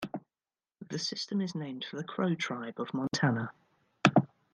The 0.89 0.97
system 0.97 1.41
is 1.41 1.53
named 1.53 1.85
for 1.87 1.97
the 1.97 2.03
Crow 2.03 2.33
Tribe 2.33 2.79
of 2.79 2.91
Montana. 2.91 3.51